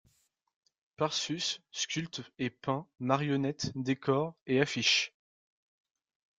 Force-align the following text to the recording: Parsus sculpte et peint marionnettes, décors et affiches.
Parsus 0.97 1.59
sculpte 1.71 2.23
et 2.39 2.49
peint 2.49 2.87
marionnettes, 2.97 3.71
décors 3.75 4.33
et 4.47 4.59
affiches. 4.59 5.13